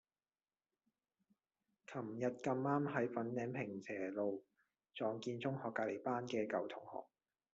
[1.85, 4.43] 噚日咁啱喺粉嶺坪輋路
[4.95, 7.05] 撞見中學隔離班嘅舊同學